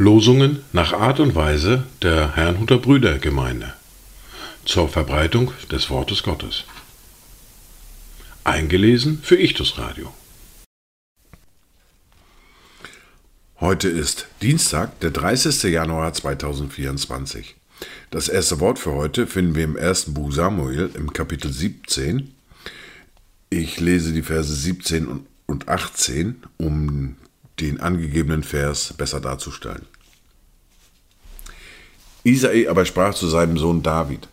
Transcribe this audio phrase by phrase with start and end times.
[0.00, 3.74] Losungen nach Art und Weise der Herrnhuter Brüdergemeinde
[4.64, 6.64] zur Verbreitung des Wortes Gottes.
[8.44, 10.14] Eingelesen für Ichtus Radio.
[13.60, 15.64] Heute ist Dienstag, der 30.
[15.64, 17.56] Januar 2024.
[18.10, 22.34] Das erste Wort für heute finden wir im ersten Buch Samuel im Kapitel 17.
[23.52, 27.16] Ich lese die Verse 17 und 18, um
[27.58, 29.86] den angegebenen Vers besser darzustellen.
[32.22, 34.28] Isai aber sprach zu seinem Sohn David,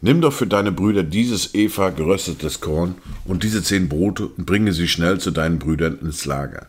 [0.00, 4.72] Nimm doch für deine Brüder dieses Eva geröstetes Korn und diese zehn Brote und bringe
[4.72, 6.68] sie schnell zu deinen Brüdern ins Lager.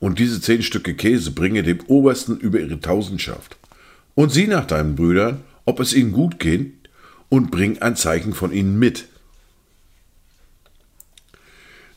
[0.00, 3.56] Und diese zehn Stücke Käse bringe dem Obersten über ihre Tausendschaft.
[4.14, 6.72] Und sieh nach deinen Brüdern, ob es ihnen gut geht,
[7.28, 9.08] und bring ein Zeichen von ihnen mit.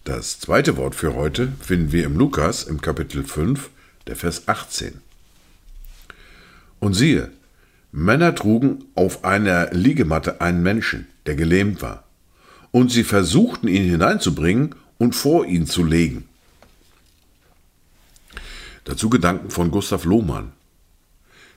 [0.03, 3.69] Das zweite Wort für heute finden wir im Lukas im Kapitel 5,
[4.07, 4.99] der Vers 18.
[6.79, 7.29] Und siehe,
[7.91, 12.03] Männer trugen auf einer Liegematte einen Menschen, der gelähmt war,
[12.71, 16.27] und sie versuchten ihn hineinzubringen und vor ihn zu legen.
[18.85, 20.51] Dazu Gedanken von Gustav Lohmann.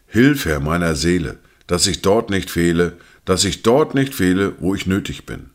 [0.07, 4.75] Hilf, Herr, meiner Seele, dass ich dort nicht fehle, dass ich dort nicht fehle, wo
[4.75, 5.54] ich nötig bin.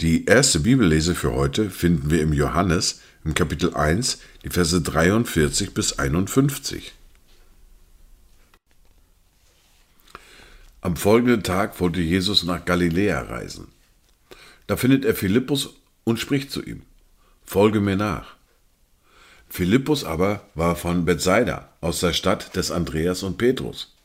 [0.00, 5.74] Die erste Bibellese für heute finden wir im Johannes im Kapitel 1, die Verse 43
[5.74, 6.94] bis 51.
[10.82, 13.72] Am folgenden Tag wollte Jesus nach Galiläa reisen.
[14.68, 15.70] Da findet er Philippus
[16.04, 16.82] und spricht zu ihm:
[17.44, 18.36] Folge mir nach.
[19.48, 23.96] Philippus aber war von Bethsaida, aus der Stadt des Andreas und Petrus.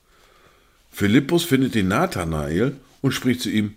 [0.90, 3.76] Philippus findet den Nathanael und spricht zu ihm: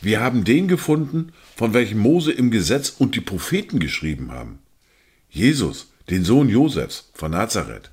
[0.00, 4.60] Wir haben den gefunden, von welchem Mose im Gesetz und die Propheten geschrieben haben.
[5.28, 7.90] Jesus, den Sohn Josefs von Nazareth.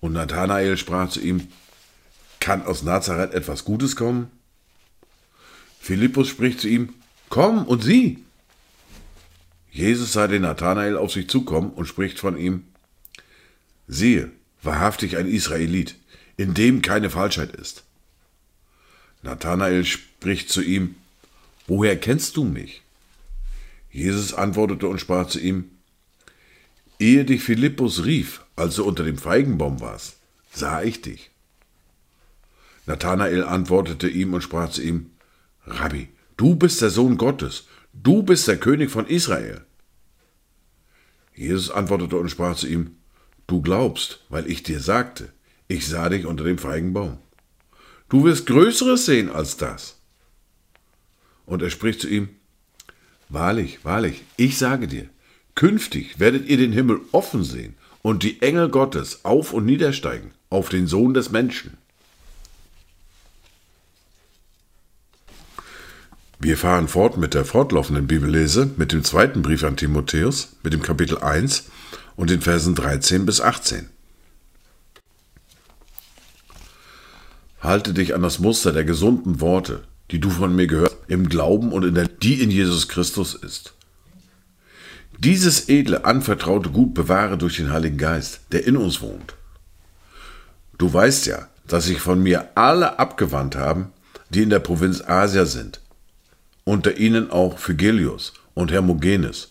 [0.00, 1.48] Und Nathanael sprach zu ihm:
[2.40, 4.30] kann aus Nazareth etwas Gutes kommen?
[5.78, 6.94] Philippus spricht zu ihm,
[7.28, 8.18] Komm und sieh.
[9.70, 12.64] Jesus sah den Nathanael auf sich zukommen und spricht von ihm,
[13.86, 14.30] Siehe,
[14.62, 15.96] wahrhaftig ein Israelit,
[16.36, 17.84] in dem keine Falschheit ist.
[19.22, 20.96] Nathanael spricht zu ihm,
[21.66, 22.82] Woher kennst du mich?
[23.92, 25.70] Jesus antwortete und sprach zu ihm,
[26.98, 30.16] Ehe dich Philippus rief, als du unter dem Feigenbaum warst,
[30.52, 31.30] sah ich dich.
[32.86, 35.10] Nathanael antwortete ihm und sprach zu ihm,
[35.64, 39.64] Rabbi, du bist der Sohn Gottes, du bist der König von Israel.
[41.34, 42.96] Jesus antwortete und sprach zu ihm,
[43.46, 45.32] Du glaubst, weil ich dir sagte,
[45.66, 47.18] ich sah dich unter dem Feigenbaum.
[48.10, 49.96] Du wirst Größeres sehen als das.
[51.46, 52.28] Und er spricht zu ihm,
[53.30, 55.08] Wahrlich, wahrlich, ich sage dir,
[55.54, 60.68] künftig werdet ihr den Himmel offen sehen und die Engel Gottes auf und niedersteigen auf
[60.68, 61.78] den Sohn des Menschen.
[66.40, 70.82] Wir fahren fort mit der fortlaufenden Bibellese, mit dem zweiten Brief an Timotheus, mit dem
[70.82, 71.70] Kapitel 1
[72.16, 73.90] und den Versen 13 bis 18.
[77.60, 81.72] Halte dich an das Muster der gesunden Worte, die du von mir gehört, im Glauben
[81.72, 83.74] und in der, die in Jesus Christus ist.
[85.18, 89.34] Dieses edle, anvertraute Gut bewahre durch den Heiligen Geist, der in uns wohnt.
[90.78, 93.92] Du weißt ja, dass sich von mir alle abgewandt haben,
[94.30, 95.80] die in der Provinz Asia sind
[96.70, 99.48] unter ihnen auch Phygelius und Hermogenes.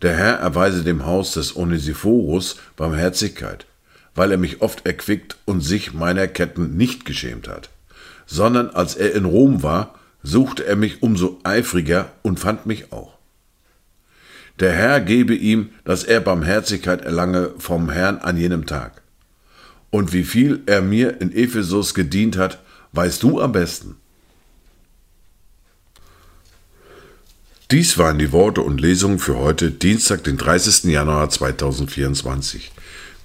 [0.00, 3.66] Der Herr erweise dem Haus des Onesiphorus Barmherzigkeit,
[4.18, 7.70] weil er mich oft erquickt und sich meiner Ketten nicht geschämt hat,
[8.26, 13.16] sondern als er in Rom war, suchte er mich umso eifriger und fand mich auch.
[14.58, 19.02] Der Herr gebe ihm, dass er Barmherzigkeit erlange vom Herrn an jenem Tag.
[19.90, 23.94] Und wie viel er mir in Ephesus gedient hat, weißt du am besten.
[27.70, 30.84] Dies waren die Worte und Lesungen für heute, Dienstag, den 30.
[30.90, 32.72] Januar 2024.